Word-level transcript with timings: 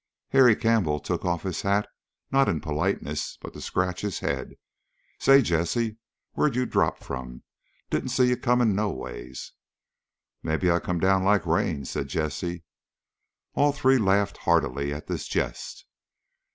Harry 0.29 0.55
Campbell 0.55 0.99
took 0.99 1.23
off 1.25 1.43
his 1.43 1.61
hat, 1.61 1.87
not 2.31 2.49
in 2.49 2.59
politeness, 2.59 3.37
but 3.39 3.53
to 3.53 3.61
scratch 3.61 4.01
his 4.01 4.17
head. 4.17 4.55
"Say, 5.19 5.43
Jessie, 5.43 5.97
where'd 6.31 6.55
you 6.55 6.65
drop 6.65 7.03
from? 7.03 7.43
Didn't 7.91 8.09
see 8.09 8.23
you 8.29 8.35
coming 8.35 8.73
no 8.73 8.89
ways." 8.89 9.51
"Maybe 10.41 10.71
I 10.71 10.79
come 10.79 10.97
down 10.99 11.23
like 11.23 11.45
rain," 11.45 11.85
said 11.85 12.07
Jessie. 12.07 12.63
All 13.53 13.73
three 13.73 13.99
laughed 13.99 14.37
heartily 14.37 14.91
at 14.91 15.05
this 15.05 15.27
jest. 15.27 15.85